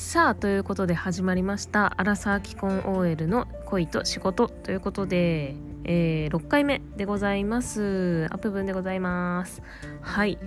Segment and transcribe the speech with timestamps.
[0.00, 8.26] さあということで始まりましたアラサー既婚 OL の恋と仕事ということで、えー、6回目でございます。
[8.30, 9.62] アップ分でございます。
[10.00, 10.38] はい。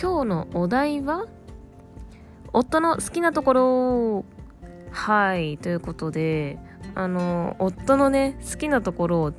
[0.00, 1.26] 今日のお題は
[2.52, 4.24] 夫の好きなところ。
[4.92, 5.56] はい。
[5.56, 6.58] ということで
[6.94, 9.36] あの夫のね好きなところをち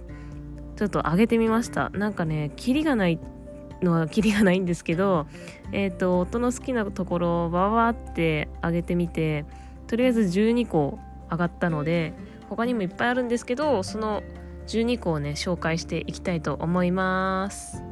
[0.81, 1.91] ょっと上げてみました。
[1.91, 3.19] なんかねキリがない
[3.83, 5.27] のはキリがないんですけど、
[5.71, 9.45] えっ、ー、と、夫の好きなところをババって上げてみて、
[9.87, 12.13] とりあえず12個上がったので、
[12.49, 14.23] 他にもいっぱいあるんですけど、その
[14.67, 17.83] 12個をね、紹介していきたいと思います。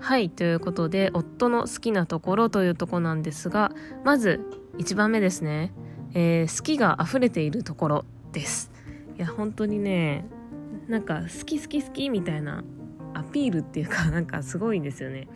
[0.00, 3.72] はい、ということで、夫の好きなところというとこなんですが、
[4.04, 4.40] まず
[4.78, 5.72] 1番目ですね。
[6.14, 8.70] えー、好きが溢れているところです。
[9.16, 10.24] いや本当にね
[10.88, 12.64] なんか好き好き好きみたいな
[13.14, 15.28] アピールっていうか なんかすごいんですよね。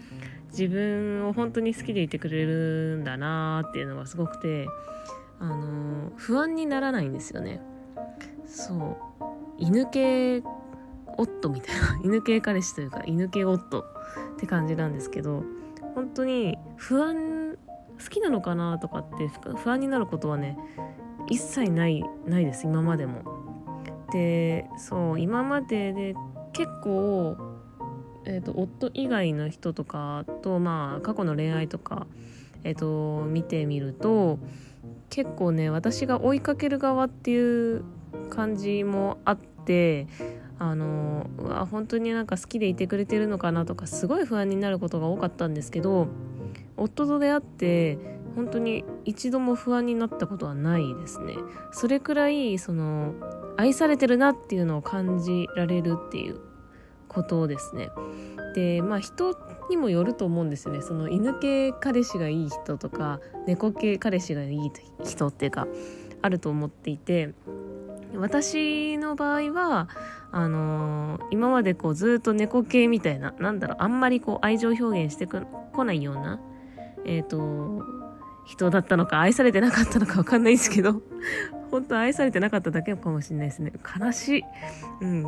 [0.51, 4.67] 自分を本当に好きでいてくれるんだなーっていうのがすごくて
[5.39, 7.61] あのー、不安にならないんですよね。
[8.47, 8.97] そう。
[9.59, 10.43] 犬系
[11.17, 13.85] 夫みたいな 犬系彼氏というか犬系夫っ
[14.39, 15.45] て感じなんですけど
[15.95, 17.46] 本当に不安
[18.03, 20.59] 好きなのかなとかって不安になることはね
[21.29, 23.23] 一切ないないです今までも。
[24.13, 26.15] でそう今までで
[26.53, 27.37] 結構、
[28.25, 32.07] えーと、夫以外の人とかとまあ過去の恋愛とか、
[32.63, 34.39] えーと、見てみると
[35.11, 37.85] 結構ね私が追いかける側っていう
[38.31, 40.07] 感じもあって
[40.59, 46.09] あのうわ本当になんか好きでいてくれてるのかなとかすごい不安になることが多かったんですけど
[46.77, 47.99] 夫と出会って
[48.35, 51.35] 本当に一度も不安になったことはないですね。
[51.73, 53.15] それくらいその
[53.57, 56.41] 愛されてるなっていうのを感じられるっていう
[57.09, 57.91] ことですね。
[58.55, 59.35] でまあ人
[59.71, 60.83] にもよると思うんですよね。
[60.83, 64.71] その犬系彼氏がいい人とか猫系彼氏がいい
[65.05, 65.67] 人っていうか
[66.21, 67.35] あると思っていて。
[68.15, 69.89] 私の場合は
[70.31, 76.41] あのー、今までこうずっと猫系みたいななんだろうあんまりこう愛情表現してこないような
[77.07, 77.85] えっ、ー、と、
[78.45, 81.03] 人だったのか愛されてなかったのかわかんないんですけど、
[81.71, 83.73] 本当愛されてなかっただけかもしれないですね。
[83.99, 84.43] 悲しい。
[85.01, 85.23] うん。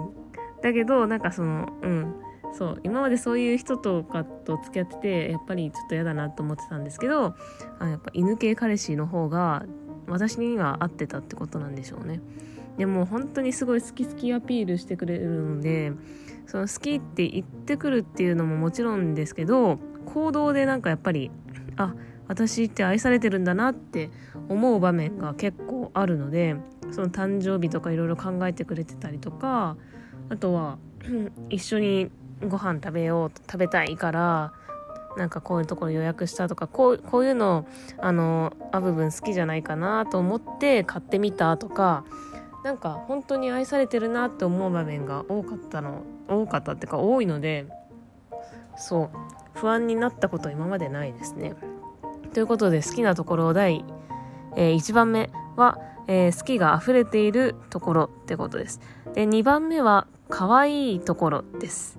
[0.63, 2.15] だけど、なんかその、うん。
[2.53, 7.35] そう、今までそういう人とかと付き合ってて、やっぱりちょっと嫌だなと思ってたんですけど、
[7.79, 9.65] あやっぱ犬系彼氏の方が
[10.07, 12.21] 私には合ってたってことなんでしょうね。
[12.79, 15.93] でも本当にすごい好き好きアピールしてくれるので、
[16.47, 21.31] その好きって言ってくるっていうのももちろんですけど、行動でなんかやっぱり
[21.79, 21.95] あ
[22.27, 24.11] 私って愛されてるんだなって
[24.49, 26.57] 思う場面が結構あるので
[26.91, 29.77] その誕生日とかいろいろ考えてくれてたりとか
[30.29, 30.79] あとは
[31.49, 32.11] 一緒に
[32.47, 34.53] ご飯食べよう食べたいから
[35.17, 37.67] なんかこういうところ予約したとかこうこういうの
[37.99, 42.05] あのあ部分好きじゃないかなと思って買ってみたとか
[42.63, 47.67] なんか本当に愛されてるなって思う場面が多かったの多かったっていうか多いので
[48.79, 49.11] そう
[49.55, 51.55] 不安になったこと今までないですね。
[52.33, 53.85] ということで好きなところ第、
[54.57, 58.81] えー、1番目は、えー、好きが溢れているところってことです。
[59.15, 61.99] で、2番目は可愛いところです。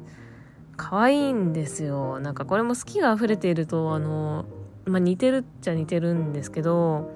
[0.78, 2.19] 可愛いんですよ。
[2.22, 4.45] なんかこれも好きが溢れていると、あの、
[4.85, 7.12] まあ、似てるっちゃ似てるんですけど、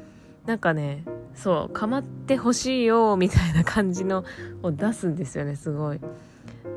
[0.46, 4.25] なんかね、そう、構ってほしいよ、みたいな感じの
[4.62, 6.02] を出すんですよね、すごい。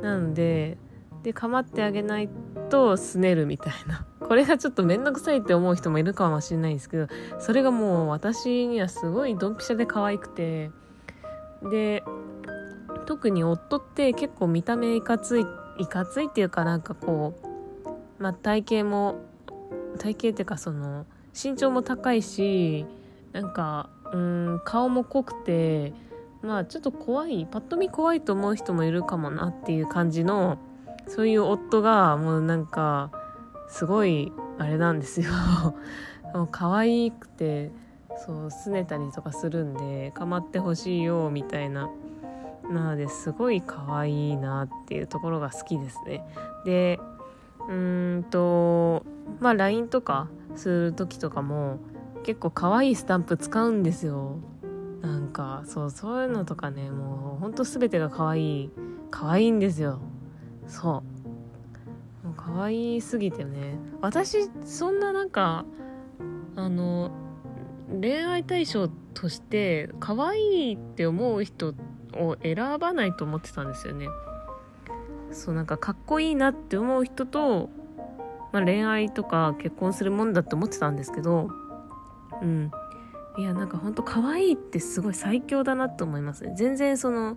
[0.02, 0.78] なので、
[1.26, 2.28] で構ってあげない
[2.70, 4.06] とすねるみたいな。
[4.24, 7.08] これがちょっと面倒くさいって思う人もいるかもしれないんですけど
[7.40, 10.70] それがもう私にはすごいドンピシャで可愛くて。
[11.68, 12.04] で
[13.06, 15.46] 特に夫って結構見た目いかつい
[15.78, 17.34] いかついっていうかなんかこ
[18.18, 19.16] う、まあ、体型も
[19.98, 22.86] 体型っていうかその身長も高いし
[23.32, 25.92] なんかうん顔も濃くて
[26.42, 30.58] まあちょっと怖いパッと見怖いと思う人もいるかもなっていう感じの
[31.08, 33.10] そういう夫がもうなんか
[33.68, 35.30] すごいあれなんですよ。
[36.34, 37.70] もう可愛くて
[38.18, 41.90] そう拗ねたりとかするんで構ってほしいよみたいな。
[42.70, 46.24] なのですごい可愛いなっていうところが好きですね。
[46.64, 47.00] で
[47.68, 49.04] うんと
[49.40, 51.78] まあ LINE とかする時とかも
[52.24, 54.38] 結構可愛いスタンプ使うんですよ。
[55.00, 58.70] なんかそうそういうのとかねもうほんと全てが可愛い
[59.10, 60.00] 可愛いんですよ。
[60.66, 61.02] そ
[62.24, 62.26] う。
[62.26, 63.78] もう可愛すぎてね。
[64.00, 65.64] 私そんななんか
[66.56, 67.10] あの
[67.88, 71.74] 恋愛対象として可愛いって思う人
[72.14, 74.08] を選ばないと思ってたんですよね。
[75.30, 77.68] そうなんかかっこいいなって思う人と、
[78.52, 81.50] まあ、恋愛とか結婚するもんだって思ってたんですけど
[82.42, 82.70] うん。
[83.38, 86.54] いやなんかほんと可愛いってすごい最強だなと思いますね。
[86.56, 87.36] 全然その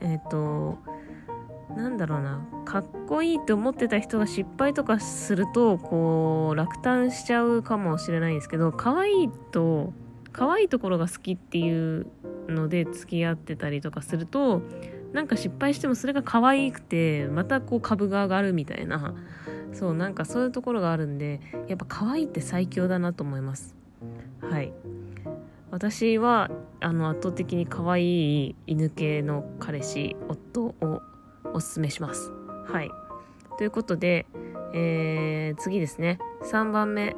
[0.00, 0.78] えっ、ー、と
[1.76, 2.46] なんだろうな。
[2.64, 9.92] かっこいいって思ってた人が失敗とかするとこう落胆しちゃうかもしれないんですけど可愛いと
[10.32, 12.06] 可愛いところが好きっていう
[12.48, 14.62] ので付き合ってたりとかすると
[15.12, 19.14] なんか失敗してもそれが可愛くてまたこう株が上がるみたいな。
[19.72, 23.76] そうなんかそういうところがあるんでやっぱ可愛いって最強だなと思います。
[24.40, 24.72] はい。
[25.70, 26.50] 私は
[26.80, 31.02] あの圧倒的に可愛い犬系の彼氏夫を
[31.54, 32.32] おすすめします。
[32.66, 32.90] はい。
[33.58, 34.26] ということで、
[34.72, 36.18] えー、次ですね。
[36.42, 37.16] 3番目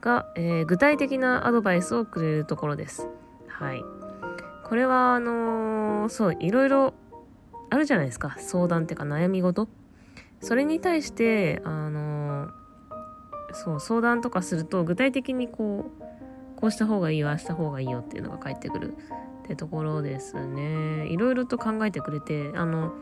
[0.00, 3.08] が、えー、具体的なアドバイスをくれるところです。
[3.46, 3.84] はい。
[4.64, 6.94] これはあのー、そういろいろ
[7.70, 8.36] あるじゃないですか。
[8.38, 9.68] 相談っていうか悩み事。
[10.40, 12.50] それに対してあのー、
[13.52, 16.02] そう相談とかすると具体的にこう
[16.60, 18.94] こうした方がいいよああした方がいいよっていうのが返ってくる
[19.42, 21.06] ってところですね。
[21.08, 22.92] いろいろと考えてくれてあの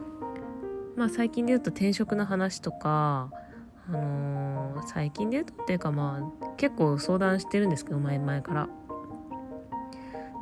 [0.97, 3.31] まあ最近で言うと転職の話とか
[3.89, 8.69] あのー、最近で言うとっていうかまあ結構相談してるんですけど前々から。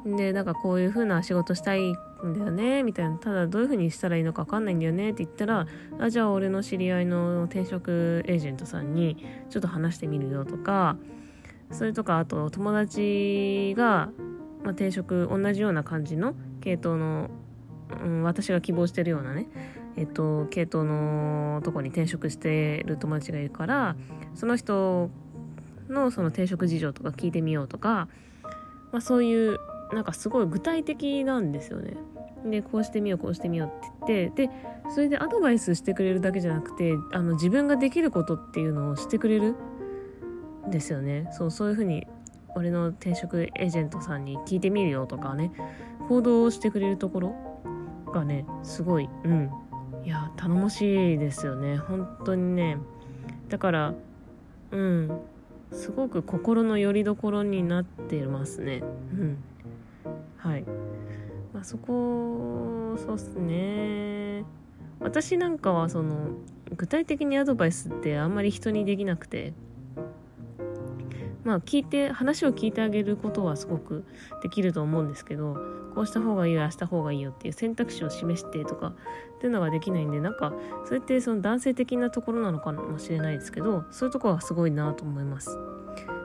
[0.06, 1.95] でなんかこういう風な仕事したいん
[2.33, 3.17] だよねみたいな。
[3.19, 5.67] ただどういう風にしたらいいのか分かんないんだよねって言ったら
[5.99, 9.17] あじゃあ俺の知り合いの転職エージェントさんに
[9.50, 10.97] ちょっと話してみるよとか
[11.73, 14.11] それとかあと友達が、
[14.62, 17.31] まあ、転職同じような感じの系統の、
[18.02, 19.46] うん、私が希望してるようなね
[19.96, 23.96] えっと系統のとこに転職してる友達がいるから
[24.34, 25.10] その人
[25.88, 28.08] のその転職事情とか聞いてみようとか、
[28.93, 29.58] まあ、そういう
[29.93, 31.96] なんかすごい具体的なんですよね。
[32.44, 33.69] でこうしてみようこうしてみよう
[34.04, 34.52] って言ってで
[34.94, 39.56] それでアドバイスしてくれるだけじゃなくてあの自分ができることっていうのをしてくれる
[40.66, 42.06] んですよねそうそういうふうに
[42.55, 45.53] 俺の転職エージェントさんに聞いてみるよとかね
[46.09, 47.35] 行動してくれるところ
[48.12, 49.50] がねすごいうん。
[50.05, 51.77] いや頼もしいですよね。
[51.77, 52.79] 本当にね。
[53.49, 53.95] だから
[54.71, 55.21] うん。
[55.73, 58.83] すごく心の拠り所になってますね。
[59.12, 59.39] うん。
[60.39, 60.65] はい。
[61.53, 64.45] まあそこそうっすね。
[65.00, 66.31] 私なんかはその
[66.77, 69.53] 具体的にアドバイスってあんまり人にできなくて。
[71.44, 74.05] まあ聞いて話を聞いてあげることはすごく
[74.43, 75.56] できると思うんですけど
[75.94, 80.52] こうした方がいいよあした方がいいよっていう選択肢を示してとかっていうのができないんでなんか
[80.85, 85.58] それってその男性的なところなのかもしれないですけどそういうところはすごいなと思います。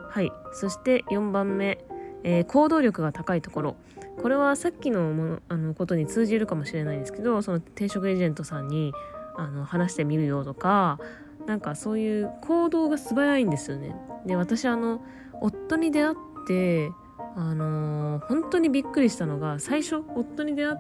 [0.09, 0.31] はい。
[0.51, 1.83] そして4番目、
[2.23, 3.75] えー、行動力が高いところ。
[4.21, 8.93] これはさっきのものあのことに通じるかもしれないですけどその転職エージェントさんに
[9.35, 10.99] あの話してみるよとか
[11.45, 13.95] なんかそういう行動が素早いんですよね。
[14.25, 15.01] で私あの
[15.41, 16.15] 夫に出会っ
[16.47, 16.91] て
[17.35, 20.77] あのー、本当にびっくりしたのが最初夫に出会っ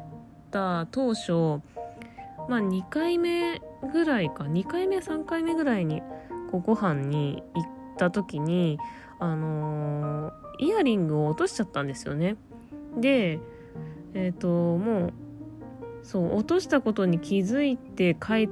[0.51, 1.31] た当初
[2.47, 3.61] まあ2回目
[3.91, 6.01] ぐらいか2回目3回目ぐらいに
[6.51, 7.65] こうご飯に行っ
[7.97, 8.77] た時に
[9.19, 12.35] あのー、イヤリングを落としちゃったんですよね。
[12.97, 13.39] で
[14.13, 15.13] えっ、ー、ともう
[16.03, 18.49] そう落としたことに気づいて帰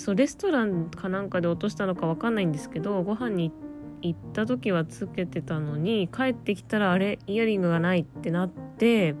[0.00, 3.52] そうレストランかなんかで落としたのか分かんないんですけどご飯に
[4.00, 9.14] 行った時はつけてたのに帰ってきたらあれイヤリングがないってなって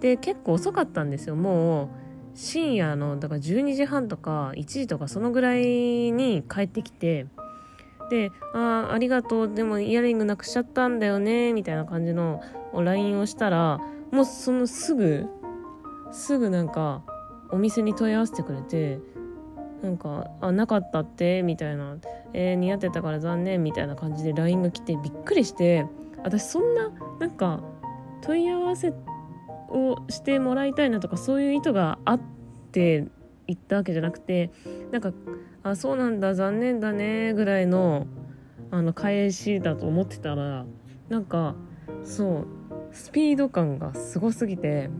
[0.00, 1.36] で結構遅かったんですよ。
[1.36, 1.88] もう
[2.34, 5.60] 深夜のだから12時半とか1時とかそのぐらい
[6.10, 7.26] に帰ってきて
[8.08, 9.54] で「ああありがとう。
[9.54, 12.40] でもイヤリングなくしちゃったんだよね」みたいな感じの
[12.72, 13.78] LINE をしたら
[14.10, 15.26] もうそのすぐ
[16.12, 17.02] すぐなんか
[17.50, 18.98] お店に問い合わせてくれて
[19.82, 21.96] なんか「あなかったって」みたいな
[22.32, 25.86] 「えー、似合ってたから残念」みたいな感じで LINE が来てびっくりして。
[26.24, 27.60] 私そんななんか
[28.20, 28.92] 問い合わせ
[29.68, 32.20] をしてもらいたいなとかそういう意図があっ
[32.72, 33.06] て
[33.46, 34.50] 言ったわけじゃなくて
[34.90, 35.12] なんか
[35.62, 38.06] 「あそうなんだ残念だね」ぐらいの
[38.70, 40.64] あの返しだと思ってたら
[41.08, 41.54] なんか
[42.04, 42.46] そう
[42.92, 44.90] スピード感がすごすぎて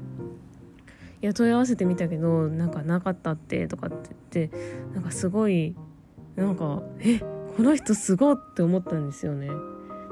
[1.23, 4.57] いや問い合わせてみたけどなんかなかったってとかって言って
[4.93, 5.77] なんかすごい
[6.35, 9.49] なんかえこの人すごって思ったんですよね。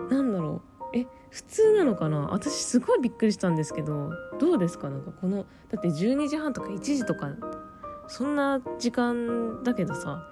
[0.09, 0.63] なんだろ
[0.93, 0.97] う。
[0.97, 2.29] え普通なのかな。
[2.33, 4.89] 私すごいびっくりしたんですけどどうですか？
[4.89, 7.31] なんかこのだって12時半とか1時とか
[8.09, 10.29] そんな時間だけどさ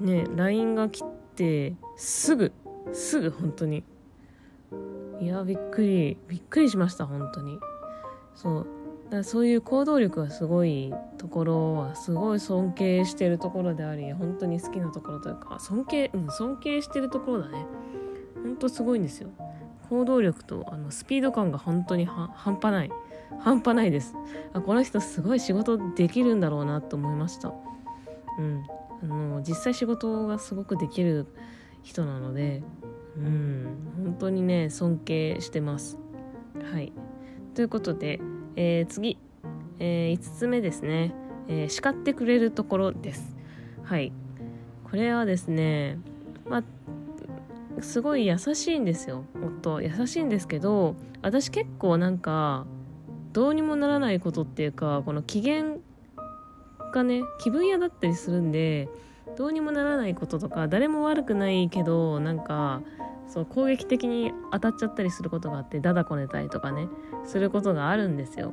[0.00, 1.02] ね LINE が来
[1.36, 2.52] てすぐ
[2.92, 3.84] すぐ本当に。
[5.20, 7.58] いやびっくりびっくりしました本当に。
[8.34, 8.66] そう。
[9.12, 17.66] だそういう行動力がすごいところはすごい尊敬してるところであり本当に好きなところというか尊敬うん尊敬してるところだね。
[18.42, 19.28] 本当すごいんですよ。
[19.90, 22.90] 行動力とあのスピード感が本当に半端ない
[23.38, 24.14] 半端ないです。
[24.54, 27.52] あこの人すごい仕事できるんだろうなと思いました。
[28.38, 28.64] うん。
[29.02, 31.26] あの実際仕事がすごくできる
[31.82, 32.62] 人なので
[33.16, 33.92] うん。
[34.04, 35.98] 本当にね尊敬してます。
[36.72, 36.92] はい。
[37.54, 38.20] ということで
[38.56, 39.18] えー、次、
[39.78, 41.14] えー、5つ目ですね、
[41.48, 43.36] えー、叱ってくれるところです。
[43.82, 44.12] はい。
[44.90, 45.98] これはですね
[46.48, 46.62] まあ
[47.80, 49.24] すごい優しいんですよ。
[49.42, 52.66] 夫優しいんですけど私結構なんか
[53.32, 55.76] どうにもならないことっていうかこの機嫌
[56.92, 58.88] がね気分屋だったりするんで
[59.36, 62.82] どうにもならないこととか誰も悪くないけどなんか
[63.32, 66.88] そう攻撃的に当たっちゃったりすることがあってダダこねたりとかね
[67.24, 68.52] することがあるんですよ。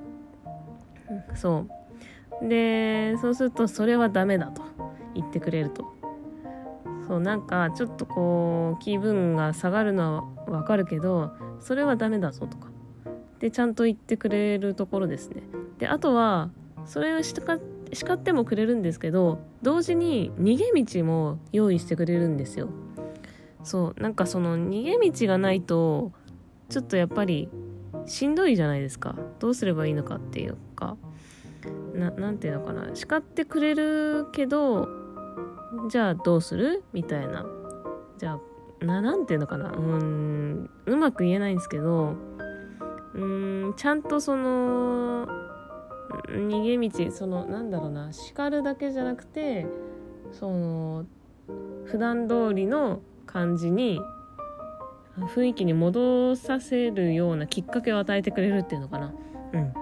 [1.35, 1.65] そ
[2.41, 2.47] う。
[2.47, 4.61] でそうするとそれはダメだと
[5.15, 5.93] 言ってくれると。
[7.09, 12.69] そうなんかちょっとこう気分が下がるのはわかるけどそれはダメだぞとか。
[13.39, 15.43] でちゃんと言ってくれるところですね。
[15.79, 16.51] であとは
[16.85, 22.69] それを叱ってもくれるんですけど同時に逃げ道も用意してくれるんですよ。
[23.63, 26.11] そうなんかその逃げ道がないと
[26.69, 27.49] ちょっとやっぱり
[28.05, 29.15] しんどいじゃないですか。
[29.39, 30.97] どうすればいいのかっていうか。
[31.93, 32.95] 何て言うのかな。
[32.95, 34.87] 叱ってくれるけど
[35.89, 36.83] じゃあどうする？
[36.93, 37.45] みたいな。
[38.17, 38.39] じゃあ
[38.85, 39.71] 何て言うのかな。
[39.71, 42.15] うんうまく言えないんですけど
[43.13, 45.27] うんちゃんとその
[46.29, 48.13] 逃げ道そのなんだろうな。
[48.13, 49.67] 叱るだけじゃなくて
[50.31, 51.05] その
[51.85, 54.01] 普段通りの感じに
[55.35, 59.13] 雰囲気に戻させるようなきっかけを与えてくれるっていうのかな。
[59.53, 59.73] うん。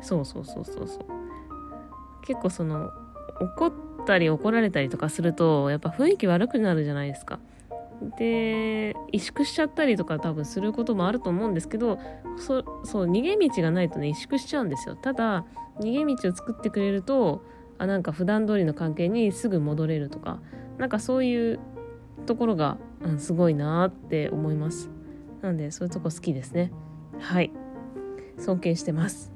[0.00, 1.06] そうそうそうそうそう。
[2.26, 2.90] 結構その
[3.40, 3.72] 怒っ
[4.06, 7.38] たり怒られたりとかするとやっぱ雰囲気悪くなるじゃないですか。
[8.16, 11.98] で萎縮しちゃったりとか多分することもあると思うんですけど
[12.36, 14.96] そそう逃げ道がないとね萎縮しちゃうんですよ。
[14.96, 15.44] ただ
[15.80, 17.42] 逃げ道を作ってくれると
[17.78, 20.40] あなんか普段通りの関係にすぐ戻れるとか
[20.78, 21.60] なんかそういう
[22.26, 24.90] ところが、うん、すごいなって思います。
[25.42, 26.72] なんでそういうとこ好きですね。
[27.18, 27.50] はい。
[28.38, 29.32] 尊敬してます。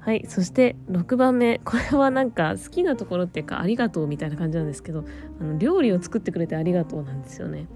[0.00, 0.24] はい。
[0.28, 1.60] そして6番目。
[1.64, 5.04] これはなんか好きなところっていうかありがとうみたいな感じなんですけど
[5.40, 7.66] あの料理を作ってくれてありがとうなんですよね。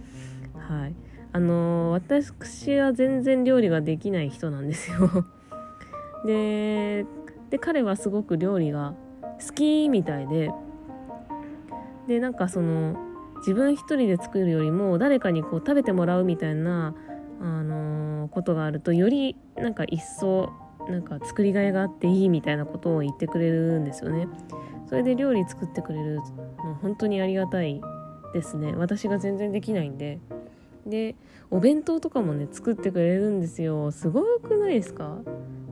[0.56, 0.94] はい。
[1.32, 5.26] あの、私は全然料理ができない人なんですよ。
[6.24, 7.06] で
[7.50, 8.94] で彼はすごく料理が
[9.46, 10.50] 好きみたいで
[12.08, 12.96] でなんかその
[13.46, 16.94] 自分一人で作るよりも誰かにこう食べてもらうみたいな、
[17.40, 20.50] あのー、ことがあるとよりなんか一層
[20.88, 24.28] なんか作りがいがあっていいみたいなことを言ってくれるんですよね。
[24.86, 27.80] それで料理作ってくれるの本当にありがたい
[28.32, 28.74] ですね。
[28.76, 30.18] 私が全然できないんで。
[30.86, 31.14] で
[31.50, 35.16] お弁当とかもね作ってくれるんですよすごくないですか？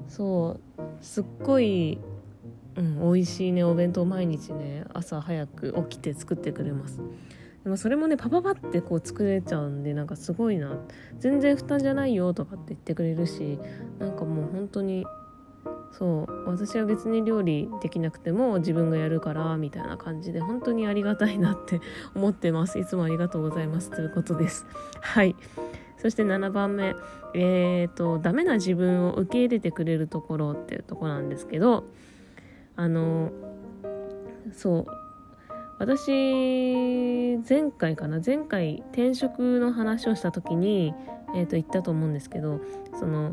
[0.09, 1.99] そうすっごい、
[2.77, 7.03] うん、美味しいねお弁当毎日ね朝早く起きて作ってくれます
[7.65, 10.79] でもそれもねパパパってこう作れちゃうんでなんかすごいな。
[11.19, 13.59] 全然負担じゃないよとかって言ってくれるし
[13.99, 15.07] なんかもう本当に
[15.93, 21.81] そう私は別に料理できなくても自分がやるからみたいな感じで本当にありがたいなって
[22.17, 22.79] 思ってます。
[22.79, 23.91] いつもありがとうございます。
[23.91, 24.67] ということです。
[25.01, 25.37] はい。
[25.99, 26.97] そして7番目。
[27.35, 31.85] えっ、ー、とダメな自分を受け入れてくれるところっていうとこなんですけど
[32.77, 33.31] あの
[34.53, 35.02] そう
[35.79, 38.21] 私前回かな？
[38.25, 40.95] 前回転職の話をした時に、
[41.35, 42.61] えー、と言ったと思うんですけど
[42.99, 43.33] その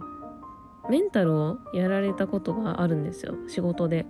[0.89, 3.36] メンタルをやられたことがあるんですよ。
[3.48, 4.05] 仕事で。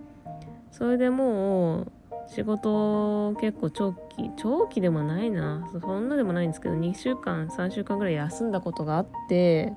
[0.72, 1.92] それでもう
[2.28, 5.68] 仕事結構長期長期でもないな。
[5.82, 9.74] そんなでもないんですけど2週間3週間ぐらい休んだことがあって。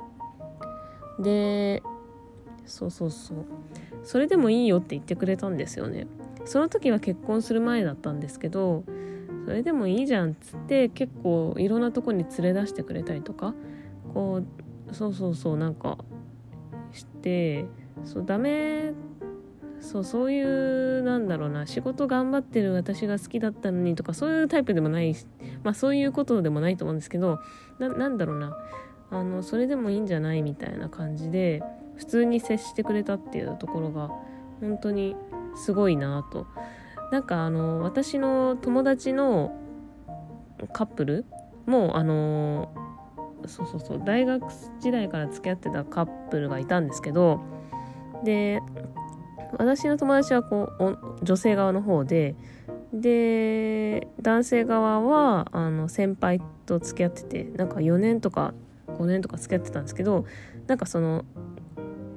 [1.18, 1.82] で
[2.64, 3.38] そうそうそう。
[4.04, 6.06] それでもいいよって言ってくれたんですよね。
[6.44, 8.84] その時は結婚する前だったんですけど
[9.44, 13.54] それでもいいじゃんっつって結構いろんなとこに連れ出してくれたりとか
[14.14, 14.42] こ
[14.90, 15.98] うそうそうそうなんか
[16.92, 17.66] して
[18.04, 18.92] そうダメ
[19.80, 25.14] そうそういうなんだろうな仕事頑張ってる私が好きだったのにとかそういうタイプでもない
[25.64, 27.40] まあそういうことでもないと思うんですけど
[27.78, 28.56] なんだろうな
[29.10, 31.62] あのそれでもいいんじゃないみたいな感じで
[31.96, 34.10] 普通に接してくれたっていうところが
[34.60, 35.16] 本当に
[35.54, 36.46] すごいなと。
[37.12, 39.54] なんかあの私の友達の
[40.72, 41.26] カップル
[41.66, 42.72] もあの
[43.46, 44.42] そうそうそう大学
[44.80, 47.40] 時代から付き合ってたカップルがいたんですけど
[48.24, 48.60] で
[49.58, 52.34] 私の友達はこう女性側の方で
[52.94, 58.54] で男性側はあの先輩と付き合っててなんか4年とか
[58.86, 60.24] 5年とか付き合ってたんですけど
[60.66, 61.24] なんかその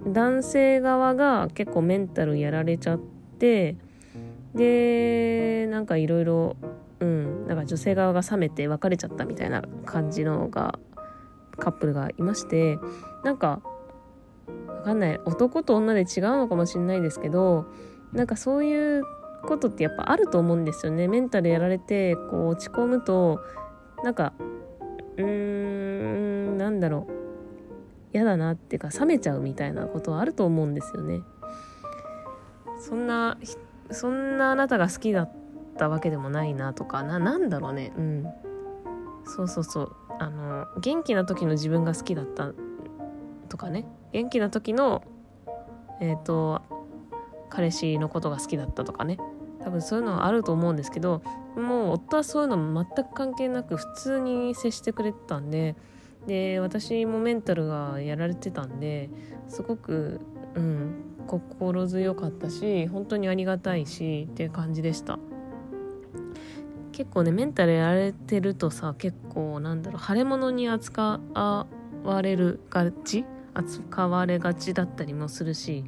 [0.08, 3.76] 男性側が結構メンタルやられちゃってで
[5.70, 6.56] なんかいろいろ
[7.00, 10.80] うんなんか女性側が冷めて別れちゃったみたいな感じのが
[11.58, 12.78] カップルがいまして
[13.24, 13.62] なんか
[14.68, 16.06] わかんない男と女で違う
[16.38, 17.66] のかもしれないですけど
[18.14, 19.04] なんかそういう
[19.44, 21.08] ことってやっぱあると思うんですよね。
[21.08, 23.42] メンタルやられてこう落ち込むと
[24.04, 24.34] なんか
[25.18, 27.14] うーんなんだろう。
[28.14, 31.22] 嫌だなっていうか冷めちゃうみたいなことはあると思うんですよね。
[32.88, 33.38] そんな
[33.90, 35.32] そんなあなたが好きだっ
[35.76, 37.92] たわけでもないなとかななんだろうね。
[37.98, 38.28] うん。
[39.26, 39.96] そうそうそう。
[40.20, 42.52] あの元気な時の自分が好きだった
[43.50, 43.88] とかね。
[44.12, 45.04] 元気な時の
[46.00, 46.62] えっ、ー、と
[47.50, 49.18] 彼氏のことが好きだったとかね。
[49.64, 51.24] 多分そういうのはあると思うんですけど
[51.56, 55.76] もう夫はそういうの全く関係なく普通に接してくれてたんで
[56.28, 59.10] で私もメンタルがやられてたんで
[59.48, 60.22] すごく
[60.54, 61.15] うん。
[61.28, 65.20] 心強かったし本当にありがたいしっていう感じでした。
[66.92, 75.84] 結構ねメンタルやられてるとさ結構なんだろう腫れ物に扱われるがち扱われがちだったりもするし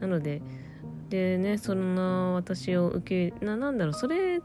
[0.00, 0.40] なので
[1.10, 4.40] でねそんな私を受けななんだろうそれ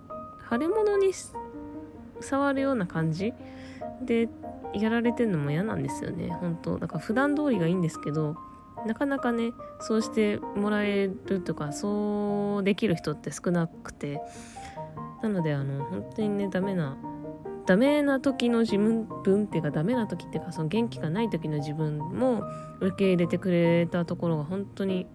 [0.50, 1.12] 腫れ物に
[2.20, 3.34] 触るような感じ？
[4.02, 4.28] で
[4.74, 6.78] やられてるのも嫌なんですよね本当。
[6.80, 8.36] だから普段通りがいいんですけど
[8.86, 14.22] なかなかねそうしてもらえるとかそうできる人って少なくて。
[15.24, 16.98] なのであの本当にねダメな
[17.66, 19.06] ダメな時の自分
[19.46, 22.44] っていうかダメな時っていうかその元気がない時の自分も
[22.82, 25.08] 受け入れてくれたところが本当に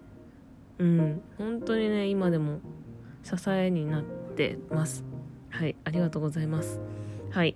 [0.79, 2.59] うん本当にね今でも
[3.23, 4.03] 支えになっ
[4.35, 5.03] てます。
[5.51, 6.79] はいありがとうございます。
[7.29, 7.55] はい。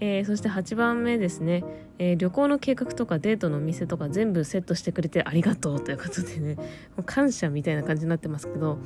[0.00, 1.64] えー、そして8番目ですね、
[1.98, 6.54] えー、旅行の計画とかデートのお店とか全部セットしてくれてありがとうということでね。
[6.56, 6.62] も
[6.98, 8.78] う感謝みたいな感じになってますけど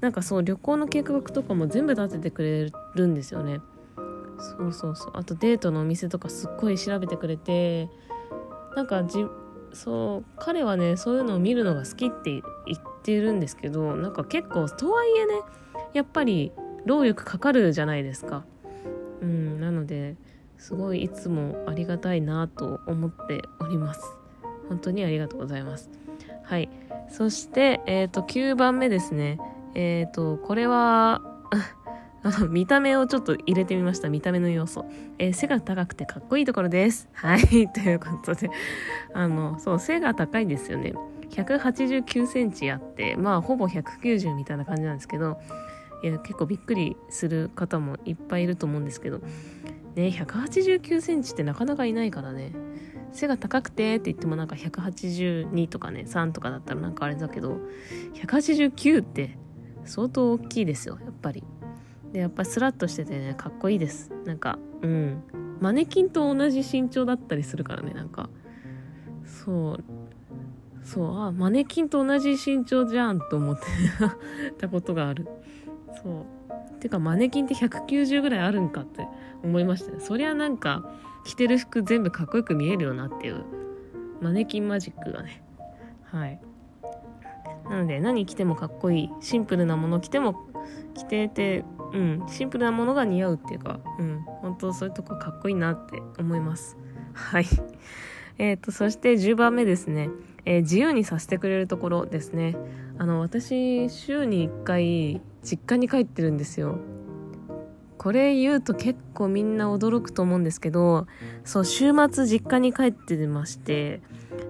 [0.00, 3.60] なんかそう旅行の計画とかも全部立ててくれるんですよね。
[4.38, 5.12] そうそうそう。
[5.14, 7.88] あとデートのお店とかすっごい調べてくれて
[8.76, 9.24] なんかじ
[9.72, 12.42] そう彼はねそういうのを見るのが好きって言
[12.76, 15.34] ってるんですけどなんか結構とはいえね
[15.92, 16.52] やっぱり
[16.84, 18.44] 労力かかるじゃないですか。
[19.20, 20.16] うんなので
[20.62, 24.00] すごいいつもありがたいなと思っております
[24.68, 25.90] 本当にありがとうございます
[26.44, 26.70] はい
[27.10, 29.38] そしてえっ、ー、と9番目ですね
[29.74, 31.20] えっ、ー、とこれは、
[32.50, 34.08] 見た目をちょっと入れてみました。
[34.08, 34.84] 見た目の要素。
[35.18, 37.08] えー、背が高くてかっこいいところです。
[37.14, 37.40] はい。
[37.72, 38.50] ということで、
[39.12, 40.94] あの、そう、背が高いんですよね。
[41.30, 45.40] 189センチあって、まあ、ほぼ190みたいな感じなんですけど、
[46.02, 49.20] いや、結構びっくりする方もいっぱいいると思うんですけど、
[49.94, 52.52] ね、189センチってなかなかいないからね。
[53.12, 57.58] 背が高くてって言ってもなんか182とかね、3とかだったらなんかあれだけど、
[58.14, 59.38] 189って
[59.84, 61.44] 相当大きいですよ、やっぱり。
[62.12, 64.10] で、やっぱスラッとしててね、かっこいいです。
[64.24, 65.22] なんか、うん。
[65.60, 68.30] マネキンと同じ身長だったりするからね、なんか。
[69.24, 69.84] そう。
[70.82, 73.62] そう、あ、マネキンと同じ身長じゃんと思って
[74.58, 75.28] たことがある。
[76.02, 76.26] そ
[76.78, 76.80] う。
[76.80, 79.06] てか、マネキンって190ぐらいあるんかって
[79.42, 80.00] 思いましたね。
[80.00, 80.84] そりゃなんか、
[81.24, 83.44] 着てる服全部かっこよく見えるよなっていう、
[84.20, 85.42] マネキンマジックがね。
[86.04, 86.40] はい。
[87.68, 89.10] なので、何着てもかっこいい。
[89.20, 90.34] シンプルなもの着ても、
[90.94, 96.76] 着てて、うん、シンプルなものが似合うっていうか、うん、本当そういうとこかっこいいなって思います。
[97.12, 97.46] はい。
[98.38, 100.10] えっ、ー、と、そして10番目ですね。
[100.44, 102.56] えー、自由にさせてくれるところですね。
[102.98, 106.78] あの、私、週に1回、実家に帰ってるんですよ。
[108.02, 111.06] これ言うと結構みんな驚くと思うんですけど、
[111.44, 114.00] そう、週末実家に帰ってまして、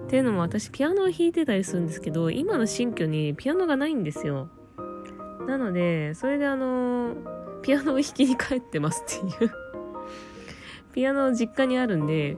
[0.05, 4.49] っていうのも私ピアノを弾いてたりするんですけど、今の新居にピアノがないんですよ。
[5.45, 7.15] なので、それであの、
[7.61, 9.51] ピアノを弾きに帰ってますっていう
[10.91, 12.37] ピアノ実家にあるんで、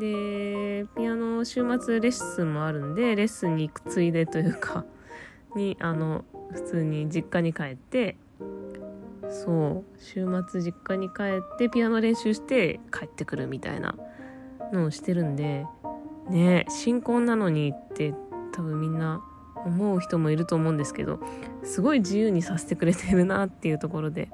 [0.00, 4.84] で、ピアノ週末レッスンもあるんで、レッスンに行くついでというか
[5.54, 8.16] に、あの、普通に実家に帰って、
[9.30, 9.98] そう。
[9.98, 13.94] 週末実家に帰ってピアノ練習して帰ってくるみたいな
[14.72, 15.66] のをしてるんで
[16.28, 18.14] ね新婚なのにって
[18.52, 19.22] 多分みんな
[19.64, 21.20] 思う人もいると思うんですけど
[21.62, 24.28] すごい自由にさせてくれてるなっていうところで。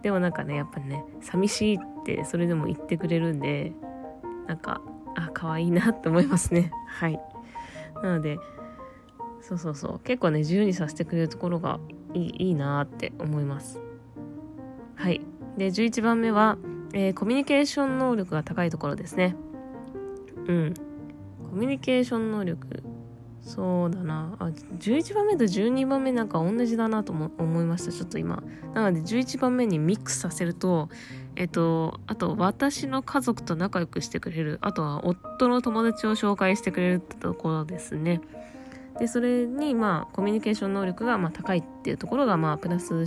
[0.00, 3.72] でもなんかねやっぱね寂しいってそれでも言ってくれるんで
[4.46, 4.80] なんか
[5.16, 6.70] あ可愛いなって思いますね。
[6.86, 7.20] はい。
[8.02, 8.38] なので
[9.40, 9.98] そうそうそう。
[10.00, 11.80] 結構ね自由にさせてくれるところが
[12.14, 13.80] いいいいなって思います。
[14.98, 15.20] はい。
[15.56, 16.58] で11番目は、
[16.92, 19.36] えー、コミュニケーション能力が高いところですね。
[20.46, 20.74] うん。
[21.50, 22.82] コミュニケーション能力。
[23.40, 24.34] そうだな。
[24.40, 27.92] あ11番目と12番目なんか同じだなとも思いました。
[27.92, 28.42] ちょっと今。
[28.74, 30.88] なので11番目にミックスさせると
[31.36, 34.58] えっとあと私の家族と仲良くしてくれる。
[34.62, 38.20] あとは夫の友達を紹介してくれるってところですね。
[38.98, 43.04] でそれにまあコミュニケーション能力がまあ高いっていうところがまあプラス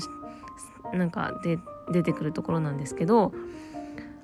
[0.94, 1.60] なんかで
[1.92, 3.34] 出てくるところなんですけど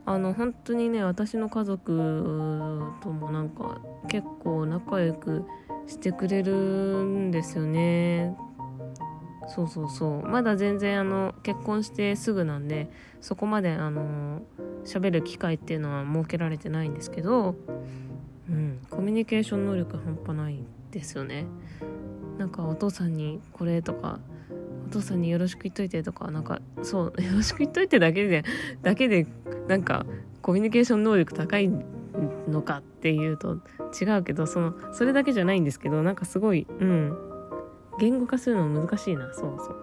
[0.05, 5.45] あの本当にね私の家族ともなんか結構仲良く
[5.85, 8.35] してくれるんですよね。
[9.49, 10.27] そうそうそう。
[10.27, 12.89] まだ全然あの結婚してすぐなんで
[13.21, 14.41] そこまであの
[14.85, 17.55] 喋る機会っていうのは設けられてないんですけど、
[18.49, 20.59] うん、コミュニケーション能力半端ない
[20.91, 21.45] ですよね。
[22.37, 24.19] なんかお父さんにこれとか
[24.87, 28.43] お父さんによろしく言っといてとかなんかそう よろしく言っといてだけで
[28.81, 29.27] だけで
[29.67, 30.05] なんか
[30.41, 31.69] コミュニケーション能力高い
[32.47, 33.59] のかっていうと
[34.01, 37.17] 違うけどそのそれだけじゃないんですけどなんかすごいうん。
[37.99, 39.33] 言語化するの難しいな。
[39.33, 39.75] そうそう。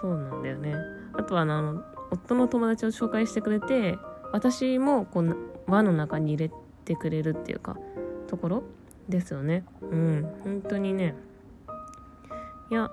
[0.00, 0.74] そうなんだよね。
[1.12, 3.98] あとはあの夫の友達を紹介してくれて
[4.32, 5.36] 私もこう
[5.66, 7.76] 輪の中に入れてくれるっていうか
[8.26, 8.62] ところ
[9.08, 9.64] ですよね。
[9.82, 10.26] うん。
[10.42, 11.14] 本当にね。
[12.70, 12.90] いや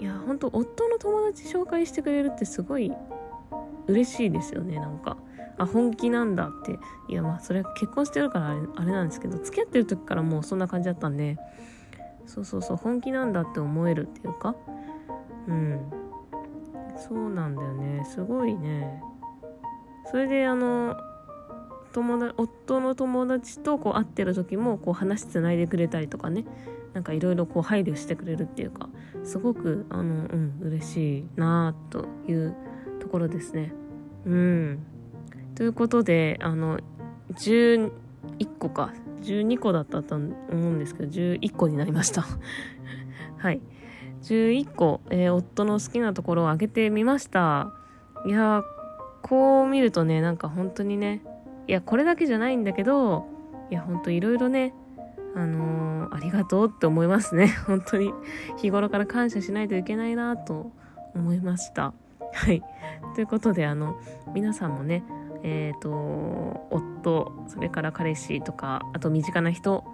[0.00, 2.90] いや本当夫の友達紹介してくれるってすごい
[3.86, 5.16] 嬉しいですよねなんか。
[5.58, 6.78] あ本気なんだって。
[7.08, 11.36] いやまあそれは結婚してるからあれなんですけど付き合ってる時からもうそんな感じだったんで。
[12.26, 14.54] そうそうそう本気なんだって思えるっていうか。
[15.48, 15.80] うん。
[16.96, 18.04] そうなんだよね。
[18.04, 19.02] すごいね。
[20.10, 20.96] それであの
[21.92, 26.44] 友達夫の友達とこう会ってる時もこう話つないでくれたりとかね。
[26.92, 28.88] なんかいろいろこう配慮してくれるっていうか
[29.22, 32.56] すごくあのうん嬉しいなという
[32.98, 33.72] ところですね
[34.24, 34.86] うん
[35.60, 36.78] ということで、あの、
[37.34, 37.90] 11
[38.58, 42.24] 個か、12個だったと思うんですけど、11個になりました。
[43.36, 43.60] はい。
[44.22, 47.74] 11個、えー、夫の好きなところを挙げてみました。
[48.24, 48.64] いや
[49.20, 51.22] こう見るとね、なんか本当にね、
[51.68, 53.26] いや、これだけじゃないんだけど、
[53.70, 54.72] いや、本当いろいろね、
[55.34, 57.48] あのー、ありがとうって思いますね。
[57.66, 58.12] 本当に
[58.56, 60.72] 日頃から感謝しないといけないなと
[61.14, 61.92] 思いました。
[62.32, 62.62] はい。
[63.14, 63.96] ということで、あの、
[64.34, 65.04] 皆さんもね、
[65.42, 69.84] えっ、ー、と夫それから彼氏とかあと身近な人、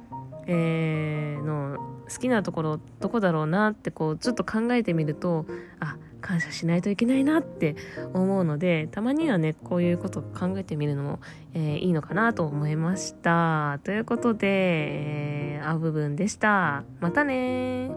[0.46, 5.46] えー、の好きなところどこだろうなってこうちょっと考えてみると
[5.81, 7.76] あ感謝しないといけないなって
[8.14, 11.20] 思うのでたまにはねこういうことを考えてみるのも、
[11.55, 13.81] えー、いいのかなと思いました。
[13.85, 16.85] ということで、えー、あ部分でした。
[17.00, 17.90] またね